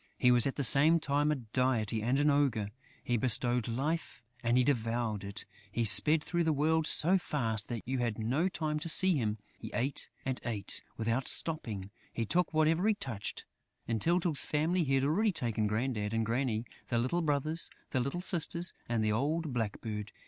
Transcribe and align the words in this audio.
He 0.17 0.31
was 0.31 0.47
at 0.47 0.55
the 0.55 0.63
same 0.63 0.99
time 0.99 1.31
a 1.31 1.35
deity 1.35 2.01
and 2.01 2.17
an 2.19 2.31
ogre; 2.31 2.69
he 3.03 3.17
bestowed 3.17 3.67
life 3.67 4.23
and 4.41 4.57
he 4.57 4.63
devoured 4.63 5.23
it; 5.23 5.45
he 5.71 5.85
sped 5.85 6.23
through 6.23 6.43
the 6.43 6.51
world 6.51 6.87
so 6.87 7.19
fast 7.19 7.69
that 7.69 7.87
you 7.87 7.99
had 7.99 8.17
no 8.17 8.49
time 8.49 8.79
to 8.79 8.89
see 8.89 9.15
him; 9.17 9.37
he 9.59 9.69
ate 9.75 10.09
and 10.25 10.41
ate, 10.43 10.83
without 10.97 11.27
stopping; 11.27 11.91
he 12.11 12.25
took 12.25 12.51
whatever 12.51 12.87
he 12.87 12.95
touched. 12.95 13.45
In 13.87 13.99
Tyltyl's 13.99 14.43
family, 14.43 14.83
he 14.83 14.95
had 14.95 15.03
already 15.03 15.31
taken 15.31 15.67
Grandad 15.67 16.15
and 16.15 16.25
Granny, 16.25 16.65
the 16.87 16.97
little 16.97 17.21
brothers, 17.21 17.69
the 17.91 17.99
little 17.99 18.21
sisters 18.21 18.73
and 18.89 19.03
the 19.03 19.11
old 19.11 19.53
blackbird! 19.53 20.11